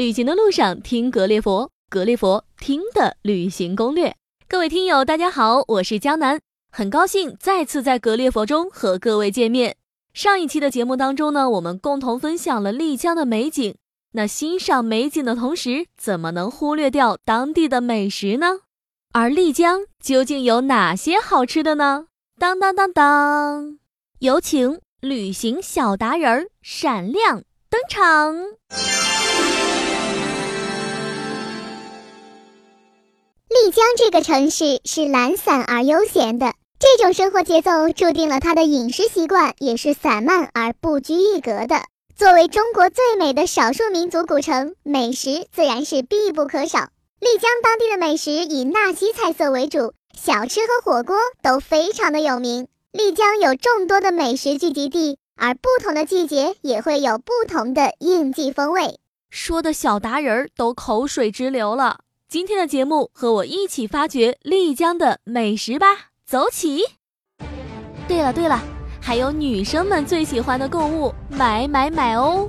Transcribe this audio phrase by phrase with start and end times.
[0.00, 4.16] 旅行的路上听格列佛，格列佛听的旅行攻略。
[4.48, 6.40] 各位听友，大家好，我是江南，
[6.72, 9.76] 很高兴再次在格列佛中和各位见面。
[10.14, 13.74] 上一期的节目当中呢，我们共同分享了丽江的美景。
[14.12, 18.60] 那欣赏美景的同时，怎么能忽略掉当地的美食呢？
[19.12, 22.06] 而丽江究竟有哪些好吃的呢？
[22.38, 23.78] 当当当当，
[24.20, 28.34] 有请旅行小达人闪亮登场。
[33.50, 41.82] 丽江这个城市是懒散而悠闲的，这种生活节奏注定了它的饮食习惯也是散漫而不拘一格的。
[42.14, 46.90] 作为中国最美的少数民族古城，美食自然是必不可少。
[47.18, 52.68] 丽江当地的美食以纳西菜色为主，小吃和火锅都非常的有名。
[52.92, 59.00] 丽江有众多的美食聚集地，而不同的季节也会有不同的应季风味。
[59.28, 61.98] 说的小达人都口水直流了。
[62.30, 65.86] 今天的节目，和我一起发掘丽江的美食吧，
[66.24, 66.84] 走起！
[68.06, 68.62] 对了对了，
[69.00, 72.46] 还有女生们最喜欢的购物，买买买哦！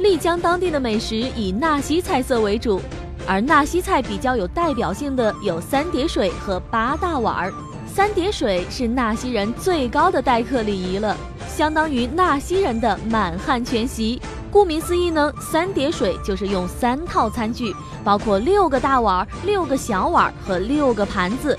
[0.00, 2.78] 丽江当地的美食以纳西菜色为主，
[3.26, 7.54] 而纳西菜比较有代表性的有三叠水和八大碗儿。
[7.94, 11.14] 三叠水是纳西人最高的待客礼仪了，
[11.46, 14.18] 相当于纳西人的满汉全席。
[14.50, 17.70] 顾名思义呢，三叠水就是用三套餐具，
[18.02, 21.58] 包括六个大碗、六个小碗和六个盘子，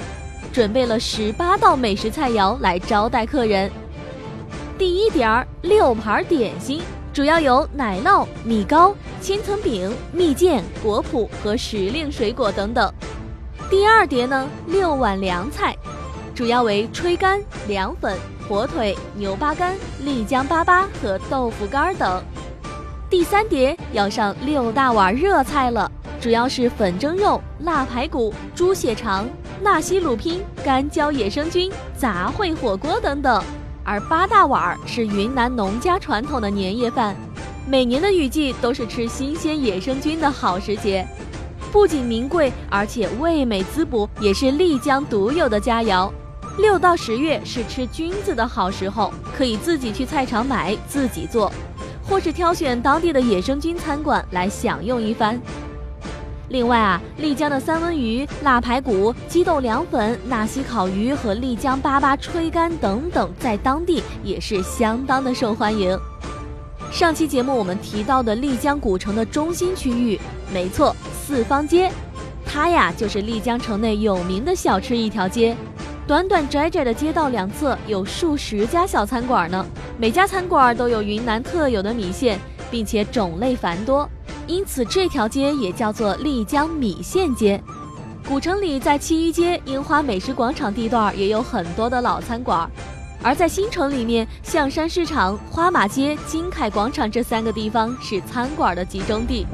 [0.52, 3.72] 准备了十八道美食菜肴来招待客人。
[4.76, 6.82] 第一点儿，六盘点心，
[7.14, 12.92] 主要有奶酪、米糕、千层饼、蜜饯、果脯和时令水果等等。
[13.70, 15.76] 第二碟呢，六碗凉菜，
[16.36, 18.18] 主要为炊干、凉粉、
[18.48, 22.24] 火腿、牛巴干、丽江粑粑和豆腐干等。
[23.10, 29.30] 第三碟要上六大碗热菜了，主要是粉蒸肉、腊排骨、猪血肠、
[29.62, 33.44] 纳西鲁拼、干椒野生菌、杂烩火锅等等。
[33.84, 37.16] 而八大碗是云南农家传统的年夜饭，
[37.68, 41.06] 每年的雨季都是吃新鲜野生菌的好时节，
[41.72, 46.10] 不仅名贵，而且味美滋补，也是丽江独有的佳肴。
[46.58, 51.52] 六到十月是吃菌子的好时候，可以自己去菜场买，自己做。
[52.06, 55.40] 或是挑选当地的野生菌餐馆来享用一番。
[56.50, 65.98] 另外啊，丽江的三文鱼、腊排骨、鸡豆凉粉、纳西烤鱼和丽江粑粑吹干等等，在当地也是相当的受欢迎。
[66.92, 70.20] 上期节目我们提到的丽江古城的中心区域，
[70.54, 71.90] 没错，四方街，
[72.46, 75.56] 它呀就是丽江城内有名的小吃一条街。
[76.06, 79.66] 短短窄窄的街道两侧有数十家小餐馆呢，
[79.98, 82.38] 每家餐馆都有云南特有的米线，
[82.70, 84.08] 并且种类繁多，
[84.46, 87.62] 因此这条街也叫做丽江米线街。
[88.28, 92.70] 古城里在七一街、樱花美食广场地段也有很多的老餐馆，
[93.22, 99.48] 而在新城里面，象山市场、花马街、金凯广场这三个地方是餐馆的集中地。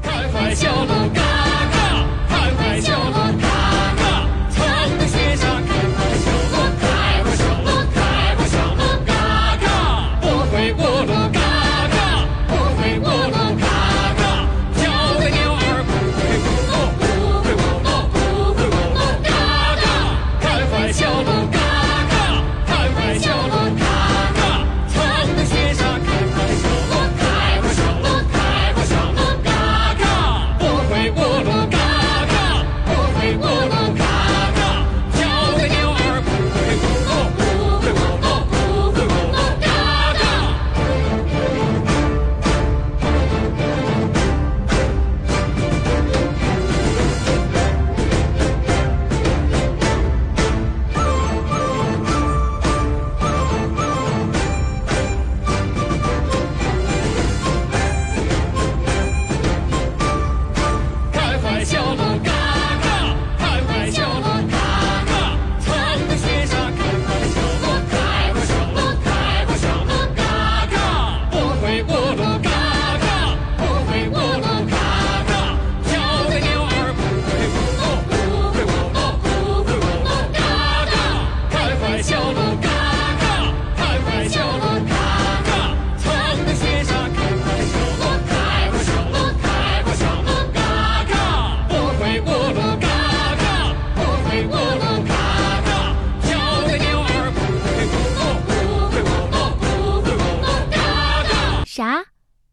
[101.80, 102.04] 啥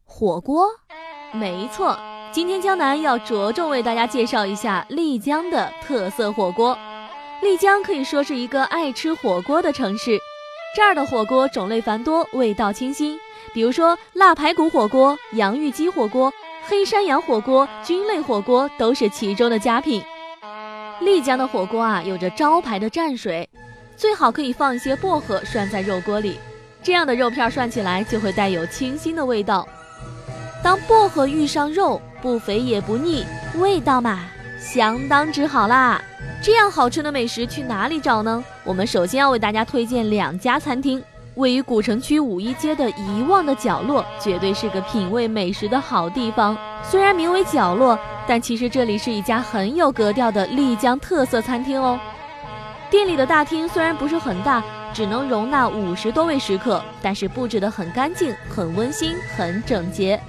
[0.05, 0.69] 火锅，
[1.33, 1.99] 没错，
[2.31, 6.79] 今天江南要着重为大家介绍一下丽江的特色火锅。
[7.41, 10.17] 丽江可以说是一个爱吃火锅的城市，
[10.73, 13.19] 这儿的火锅种类繁多，味道清新。
[13.53, 16.31] 比如说腊排骨火锅、洋芋鸡火锅、
[16.63, 20.01] 黑山羊火锅、菌类火锅都是其中的佳品。
[21.01, 23.49] 丽江的火锅啊，有着招牌的蘸水，
[23.97, 26.39] 最好可以放一些薄荷涮在肉锅里，
[26.87, 29.67] 这样的肉片涮起来就会带有清新的味道。
[30.63, 33.25] 当薄荷遇上肉，不肥也不腻，
[33.55, 34.21] 味道嘛，
[34.57, 36.01] 相当之好啦。
[36.41, 38.41] 这样好吃的美食去哪里找呢？
[38.63, 41.03] 我们首先要为大家推荐两家餐厅，
[41.35, 46.57] 位于古城区五一街的遗忘的角落，绝对是个品味美食的好地方。
[46.81, 47.99] 虽然名为角落。
[48.29, 51.97] 但其实这里是一家很有格调的丽江特色餐厅哦。
[52.89, 54.61] 店里的大厅虽然不是很大，
[54.97, 60.19] 只能容纳五十多位食客，但是布置得很干净、很温馨、很整洁，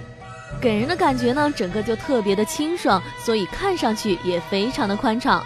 [0.60, 5.42] 给人的感觉呢，整个就特别的清爽，所以看上去也非常的宽敞。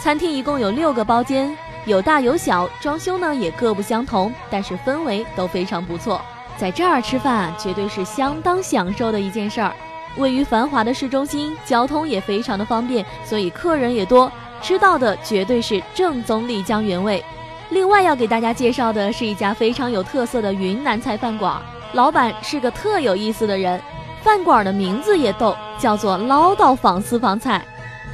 [0.00, 6.20] 餐厅一共有六个包间，有大有小，装修呢也各不相同，但是氛围都非常不错。
[6.58, 9.72] 在这儿吃饭绝对是相当享受的一件事儿。
[10.16, 14.28] 位于繁华的市中心，交通也非常的方便，所以客人也多，
[14.60, 17.24] 吃到的绝对是正宗丽江原味。
[17.70, 21.60] 另外要给大家介绍的是一家非常有特色的云南菜饭馆，
[21.94, 23.80] 老板是个特有意思的人，
[24.22, 27.64] 饭馆的名字也逗，叫做唠叨坊私房菜。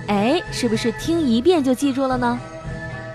[0.08, 2.38] 哎，是不是听一遍就记住了呢？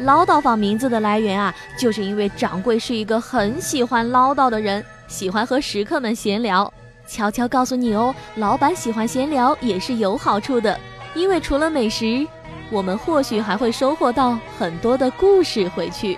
[0.01, 6.71] 唠叨坊名字的来源啊，就是因为掌柜是一个很喜欢唠叨的人，喜欢和食客们闲聊。
[7.07, 10.79] 悄悄告诉你哦，老板喜欢闲聊也是有好处的，
[11.15, 12.27] 因为除了美食，
[12.69, 16.17] 我们或许还会收获到很多的故事回去。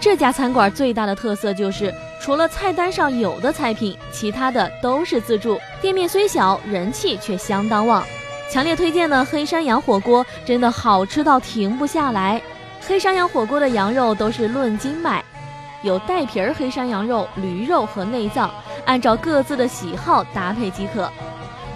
[0.00, 5.60] 这家餐馆最大的特色就是，除了菜单上有的菜品，其他的都是自助。
[5.78, 8.02] 店面虽小，人气却相当旺。
[8.50, 12.40] 强烈推荐的黑山羊火锅真的好吃到停不下来。
[12.88, 15.22] 黑山羊火锅的羊肉都是论斤卖，
[15.82, 18.50] 有带皮儿黑山羊肉、驴肉和内脏。
[18.86, 21.10] 按照各自的喜好搭配即可。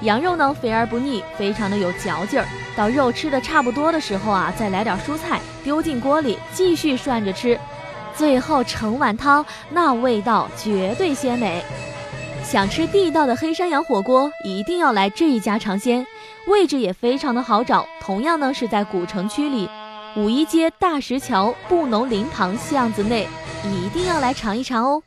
[0.00, 2.46] 羊肉呢肥而不腻，非常的有嚼劲儿。
[2.74, 7.60] 到肉吃的差不多的时候啊，再来点蔬菜，丢进锅里继续涮着吃。
[8.16, 11.62] 最后盛碗汤，那味道绝对鲜美。
[12.44, 16.06] 想吃地道的黑山羊火锅，一定要来这一家尝鲜。
[16.46, 19.68] 位置也非常的好找，同样呢是在古城区里，
[20.14, 23.26] 五一街大石桥布农林旁巷子内，
[23.64, 25.02] 一定要来尝一尝哦。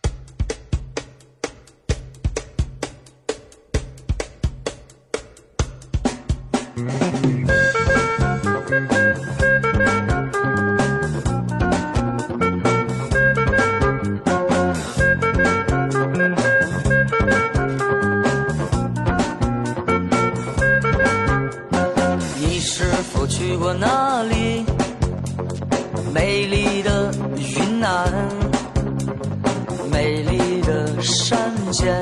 [29.91, 31.95] 美丽的山间，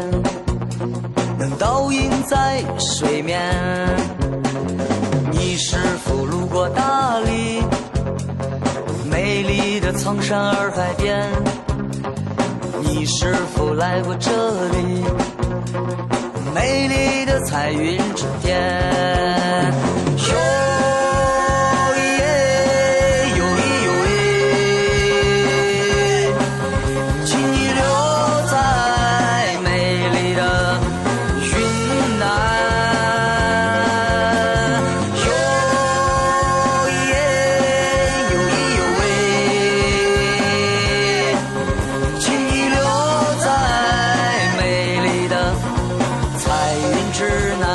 [1.38, 3.42] 能倒映在水面。
[5.32, 7.64] 你是否路过大理？
[9.10, 11.28] 美丽的苍山洱海边。
[12.82, 14.32] 你是否来过这
[14.70, 15.04] 里？
[16.54, 18.56] 美丽的彩云之巅。
[47.18, 47.24] 指
[47.62, 47.66] 南。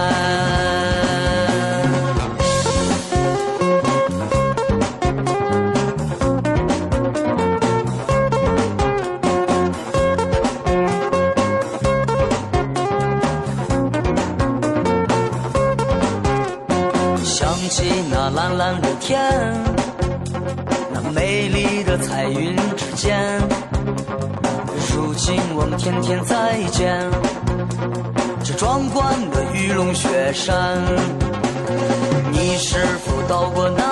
[17.24, 19.18] 想起那蓝蓝的天，
[20.92, 23.40] 那美丽的彩云之间，
[24.94, 26.99] 如今我们天天再见。
[30.32, 30.78] 山，
[32.30, 33.89] 你是否到过那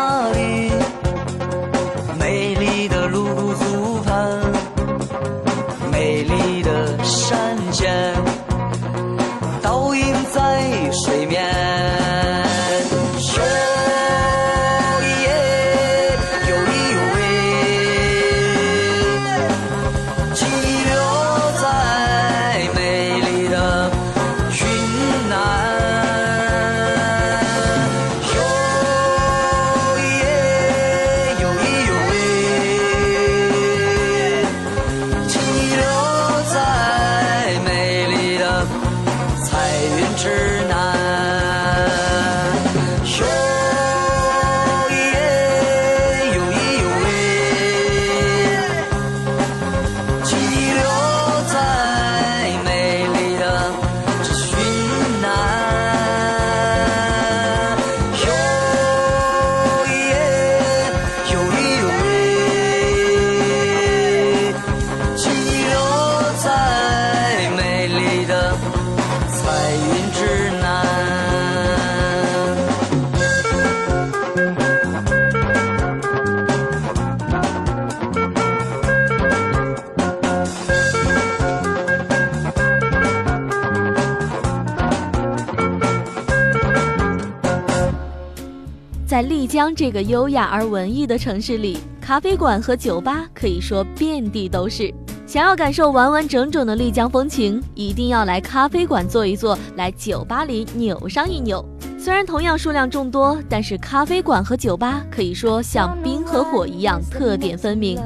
[89.75, 94.93] 这个优雅而文艺的城市里，咖啡馆和酒吧可以说遍地都是。
[95.27, 101.63] 想要感受完完整整的丽江风情，一定要来咖啡馆坐一坐，来酒吧里扭上一扭。
[101.99, 108.01] 虽然同样数量众多，但是咖啡馆和酒吧可以说像冰和火一样，特点分明。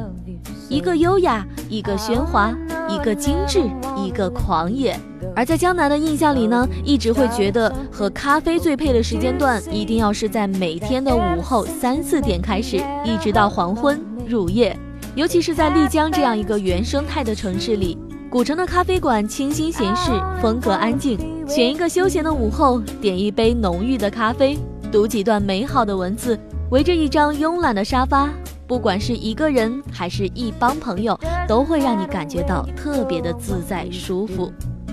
[0.69, 2.53] 一个优雅，一个喧哗，
[2.89, 3.61] 一个精致，
[3.97, 4.99] 一个狂野。
[5.35, 14.77] 而在江南的印象里呢，一直会觉得和咖啡最配的时间段，一定要是在每天的午后三四点开始，一直到黄昏入夜。
[15.15, 17.99] 尤其是在丽江这样一个原生态的城市里，
[18.31, 20.11] 古城的咖啡馆清新闲适，
[20.41, 21.19] 风格安静。
[21.47, 24.59] 选一个休闲的午后，点一杯浓郁的咖啡，
[24.91, 26.39] 读几段美好的文字，
[26.71, 28.31] 围着一张慵懒的沙发，
[28.67, 34.51] 不管是一个人还是一帮朋友，都会让你感觉到特别的自在舒服。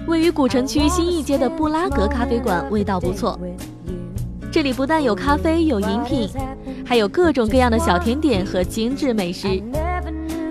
[0.10, 3.39] 位于古城区新一街的布拉格咖啡馆味道不错，
[4.51, 6.28] 这里不但有咖啡有饮品，
[6.84, 9.62] 还有各种各样的小甜点和精致美食。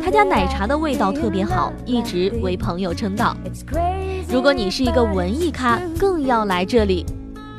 [0.01, 3.37] 他家奶茶的味道特别好，一直为朋友称道。
[4.31, 7.05] 如果你是一个文艺咖，更要来这里。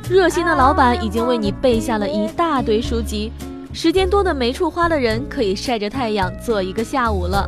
[0.08, 3.30] 热心的老板已经为你备下了一大堆书籍，
[3.74, 7.46] 时间多的没处花的人可以晒着太阳坐一个下午了。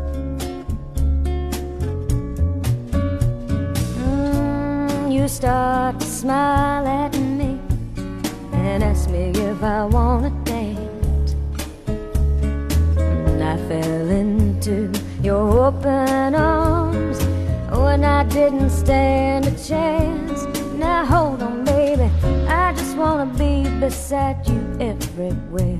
[14.62, 17.24] Into your open arms
[17.70, 20.44] when I didn't stand a chance.
[20.74, 22.08] Now hold on, baby,
[22.48, 25.78] I just wanna be beside you everywhere.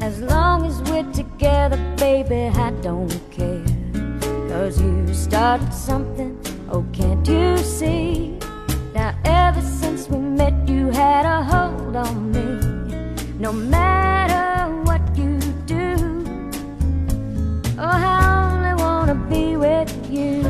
[0.00, 3.64] As long as we're together, baby, I don't care.
[4.48, 6.38] Cause you started something,
[6.70, 8.31] oh, can't you see?
[9.24, 12.58] Ever since we met, you had a hold on me.
[13.38, 16.24] No matter what you do.
[17.78, 20.42] oh, I only wanna be with you.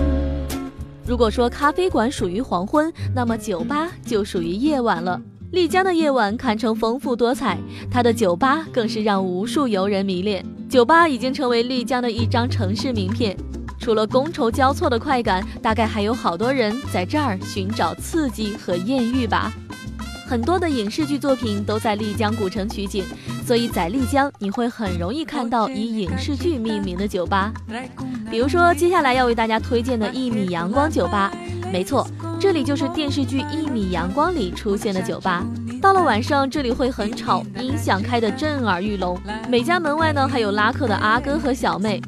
[1.07, 5.21] 如果说咖啡馆属于黄昏，那么酒吧就属于夜晚了。
[5.51, 7.59] 丽江的夜晚堪称丰富多彩，
[7.91, 10.45] 它的酒吧更是让无数游人迷恋。
[10.69, 13.37] 酒吧已经成为丽江的一张城市名片。
[13.83, 19.53] 除了觥筹交错的快感，大概还有好多人在这儿寻找刺激和艳遇吧。
[20.25, 23.05] 很多的影视剧作品都在丽江古城取景，
[23.45, 27.53] 所以在丽江你会很容易看到以影视剧命名的酒吧。
[28.31, 31.33] 比如说，接下来要为大家推荐的一米阳光酒吧，
[31.73, 32.07] 没错，
[32.41, 35.45] 这里就是电视剧《一米阳光》里出现的酒吧。
[35.83, 42.01] 到了晚上，这里会很吵，音响开得震耳欲聋，每家门外呢还有拉客的阿哥和小妹。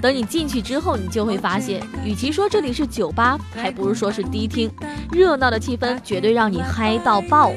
[0.00, 4.70] 等你进去之后，你就会发现，与其说这里是酒吧，还不如说是迪厅，
[5.10, 7.50] 热闹的气氛绝对让你嗨到爆。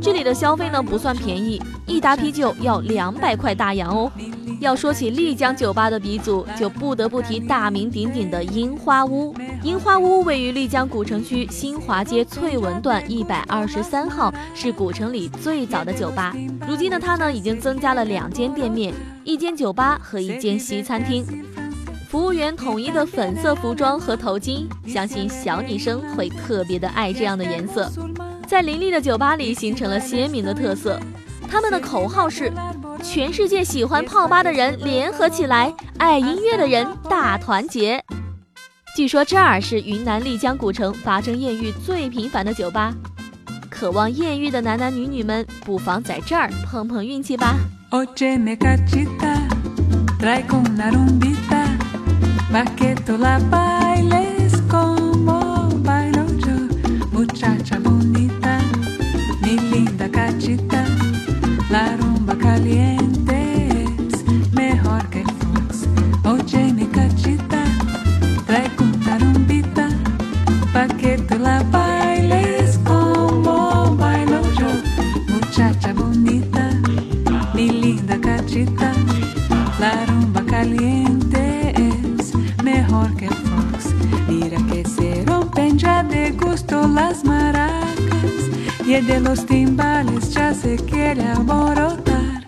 [0.00, 4.12] 这里的消费呢不算便宜，一打啤酒要两百块大洋哦。
[4.62, 9.34] 要说起丽江酒吧的鼻祖，就不得不提大名鼎鼎的樱花屋。
[9.64, 16.32] 樱花屋位于丽江古城区新华街翠文段一百二十三号，是古城里最早的酒吧。
[16.66, 21.26] 如今的它呢，已经增加了两间店面，一间酒吧和一间西餐厅。
[22.08, 27.90] 服务员统一的粉色服装和头巾，相信小女生会特别的爱这样的颜色，
[28.46, 31.00] 在林立的酒吧里形成了鲜明的特色。
[31.48, 32.52] 他们的口号是。
[33.02, 38.02] 全世界喜欢泡吧的人联合起来，爱音乐的人大团结。
[38.96, 42.94] 据说这儿是云南丽江古城发生艳遇最频繁的酒吧，
[43.68, 47.56] 渴望艳遇的男男女女们不妨在这儿碰碰运气吧。
[89.00, 92.46] De los timbales ya se quiere alborotar.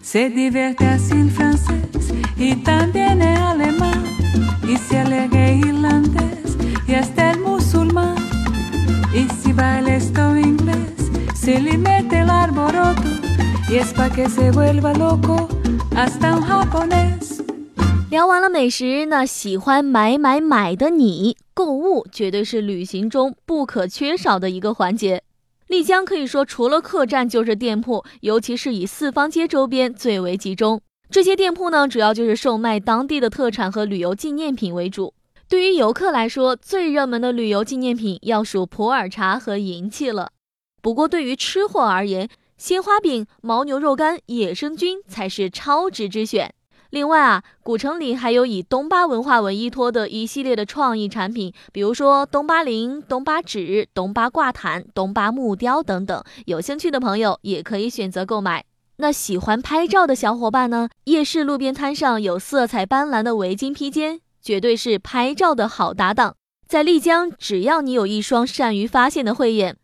[0.00, 4.04] Se divierte así en francés y también en alemán.
[4.66, 8.16] Y se alegra irlandés y hasta el musulmán.
[9.12, 13.02] Y si baila esto inglés, se le mete el alboroto.
[13.68, 15.48] Y es pa' que se vuelva loco
[15.94, 17.42] hasta un japonés.
[18.10, 25.22] 聊完了美食，那喜欢买买买的你，购物绝对是旅行中不可缺少的一个环节。
[25.70, 30.82] 丽江可以说除了客栈就是店铺，尤其是以四方街周边最为集中。
[31.08, 35.14] 这些店铺呢，主要就是售卖当地的特产和旅游纪念品为主。
[35.48, 40.32] 对于游客来说，最热门的旅游纪念品要数普洱茶和银器了。
[40.82, 46.52] 不过对于吃货而言，鲜花饼、牦牛肉干、野生菌才是超值之选。
[46.90, 56.22] 另外啊，古城里还有以东巴文化为依托的一系列的创意产品，比如说东巴铃、东巴纸、东巴挂毯、东巴木雕等等。
[56.46, 58.64] 有兴趣的朋友也可以选择购买。
[58.96, 60.88] 那喜欢拍照的小伙伴呢？
[61.04, 66.34] 夜市路边摊上有色彩斑斓的围巾披肩，绝对是拍照的好搭档。
[66.66, 69.76] 在丽江，只要你有一双善于发现的慧眼，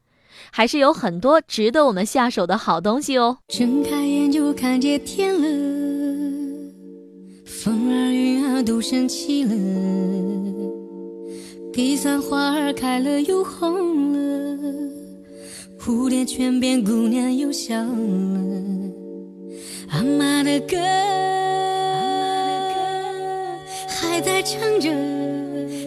[0.50, 3.38] 还是有很多值得我们下手的好东西哦。
[3.48, 5.65] 睁开眼就看见天了。
[7.66, 9.52] 风儿雨儿都生气了，
[11.72, 14.58] 地上花儿开了又红了，
[15.76, 18.40] 蝴蝶泉边姑娘又笑了，
[19.88, 20.76] 阿妈的歌
[23.88, 24.88] 还在唱着，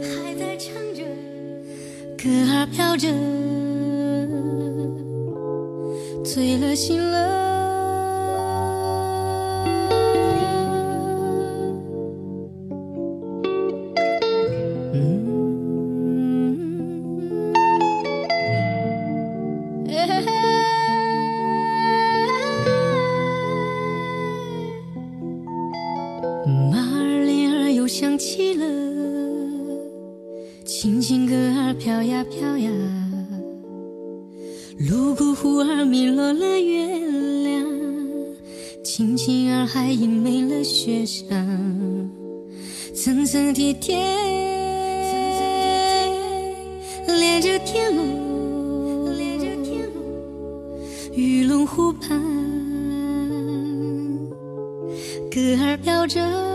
[0.04, 1.02] 还在唱着，
[2.18, 3.08] 歌儿飘着，
[6.26, 7.49] 醉了醒了。
[47.40, 49.08] 连着天路，
[51.14, 52.20] 玉龙湖畔，
[55.32, 56.49] 歌儿飘着。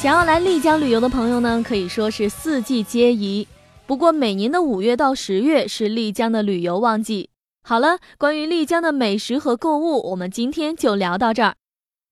[0.00, 3.46] 想要来丽江旅游的朋友呢，可以说是四季皆宜。
[3.86, 7.28] 不过每年的五月到十月是丽江的旅游旺季。
[7.62, 11.56] 好了，关于丽江的美食和购物，我们今天就聊到这儿。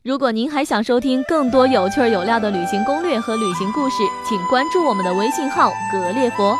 [0.05, 6.55] 如果您还想收听更多有趣儿有料的旅行攻略和旅行故事，请关注我们的微信号“格列佛”。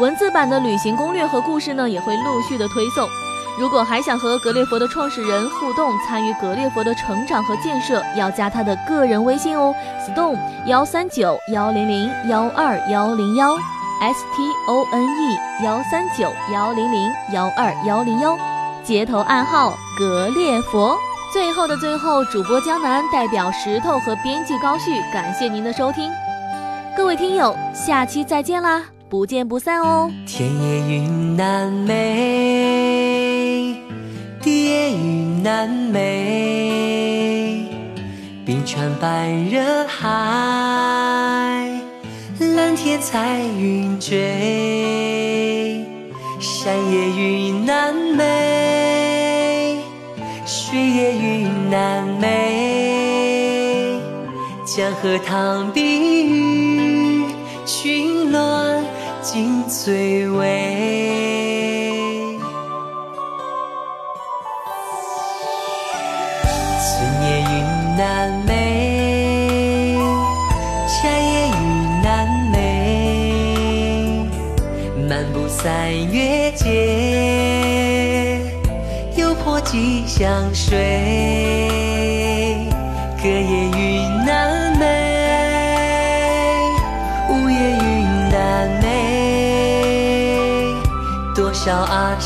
[0.00, 3.06] 文字版的旅行攻略和故事呢，也会陆续的推送。
[3.58, 13.54] 如果还想和格列佛的创始人互动，参与格列佛的成长和建设，要加他的个人微信哦，stone 幺三九幺零零幺二幺零幺
[14.00, 18.38] ，s t o n e 幺三九幺零零幺二幺零幺，
[18.82, 20.96] 接头暗号格列佛。
[21.32, 26.10] 最后的最后，主播江南代表石头和编辑高旭，感谢您的收听，
[26.96, 28.82] 各位听友，下期再见啦！
[29.08, 30.10] 不见不散哦！
[30.26, 32.71] 天也云南美，
[35.42, 37.66] 南美，
[38.46, 40.08] 冰川伴热海，
[42.38, 45.84] 蓝天彩云追，
[46.38, 49.80] 山也云南美，
[50.46, 54.00] 水也云南美，
[54.64, 57.26] 江河淌碧玉，
[57.66, 58.82] 群峦。
[59.22, 61.21] 尽翠微。
[75.62, 78.40] 三月节，
[79.14, 80.76] 又泼吉祥水，
[83.22, 84.84] 隔夜云南美，
[87.30, 90.74] 午夜云南美。
[91.32, 92.16] 多少儿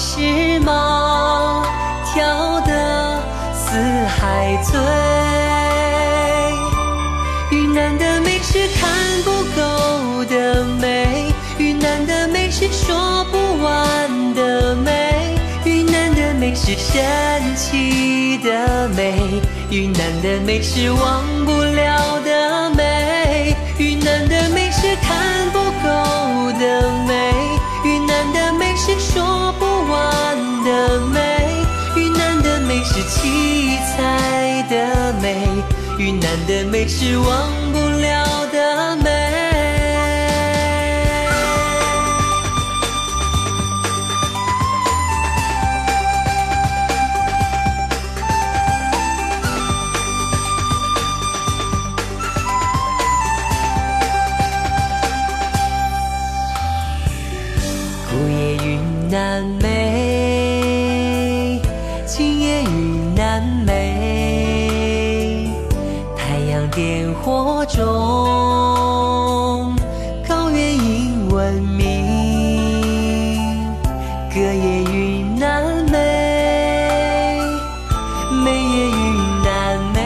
[16.97, 19.13] 神奇的美，
[19.69, 27.35] 云南的美是忘不了的美，云南的美是看不够的美，
[27.85, 31.21] 云南的美是说不完的美，
[31.97, 35.47] 云南的美是七彩的美，
[35.99, 39.06] 云南的美是忘不了的美。
[78.47, 79.99] 美也云南美。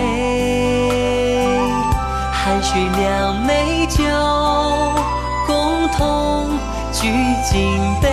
[2.33, 4.03] 含蓄两美酒，
[5.47, 6.49] 共同
[6.91, 7.07] 举
[7.45, 8.09] 金杯。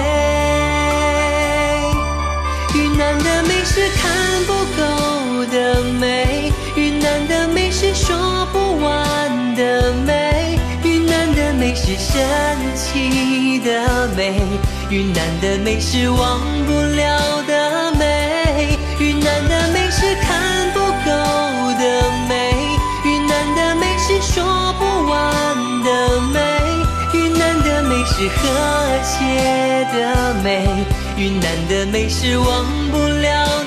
[2.76, 4.12] 云南的美是看
[4.46, 4.84] 不够
[5.46, 12.14] 的美，云南的美是说不完的美，云南的美是神
[12.76, 14.42] 奇的美，
[14.90, 17.37] 云南的美是忘不了
[29.98, 30.68] 的美，
[31.18, 33.67] 云南的美是忘不了。